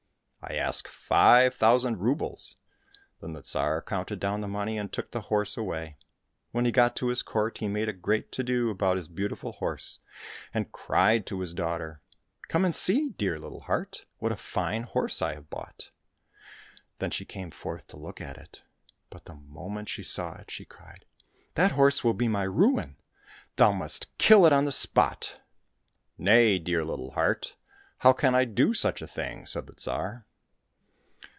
—"I 0.51 0.55
ask 0.55 0.87
five 0.87 1.53
thousand 1.53 1.97
roubles." 1.99 2.55
Then 3.21 3.33
the 3.33 3.41
Tsar 3.43 3.79
counted 3.79 4.19
down 4.19 4.41
the 4.41 4.47
money 4.47 4.75
and 4.75 4.91
took 4.91 5.11
the 5.11 5.21
horse 5.29 5.55
away. 5.55 5.97
When 6.51 6.65
he 6.65 6.71
got 6.71 6.95
to 6.95 7.09
his 7.09 7.21
court, 7.21 7.59
he 7.59 7.67
made 7.67 7.87
a 7.87 7.93
great 7.93 8.31
to 8.31 8.43
do 8.43 8.71
about 8.71 8.97
his 8.97 9.07
beautiful 9.07 9.51
horse, 9.51 9.99
and 10.51 10.71
cried 10.71 11.27
to 11.27 11.41
his 11.41 11.53
daughter," 11.53 12.01
Come 12.49 12.65
and 12.65 12.73
see, 12.73 13.09
dear 13.09 13.37
little 13.37 13.61
heart, 13.61 14.05
what 14.17 14.31
a 14.31 14.35
fine 14.35 14.81
horse 14.81 15.21
I 15.21 15.35
have 15.35 15.51
bought." 15.51 15.91
Then 16.97 17.11
she 17.11 17.23
came 17.23 17.51
forth 17.51 17.85
to 17.89 17.97
look 17.97 18.19
at 18.19 18.39
it; 18.39 18.63
but 19.11 19.25
the 19.25 19.35
moment 19.35 19.89
she 19.89 20.01
saw 20.03 20.39
it, 20.39 20.49
she 20.49 20.65
cried," 20.65 21.05
That 21.53 21.73
horse 21.73 22.03
will 22.03 22.15
be 22.15 22.27
my 22.27 22.43
ruin. 22.43 22.97
Thou 23.57 23.73
must 23.73 24.17
kill 24.17 24.47
it 24.47 24.53
on 24.53 24.65
the 24.65 24.71
spot." 24.71 25.39
—"Nay, 26.17 26.57
dear 26.57 26.83
little 26.83 27.11
heart! 27.11 27.55
how 27.99 28.11
can 28.11 28.33
I 28.33 28.45
do 28.45 28.73
such 28.73 29.03
a 29.03 29.07
thing?" 29.07 29.45
said 29.45 29.67
the 29.67 29.75
Tsar. 29.75 30.25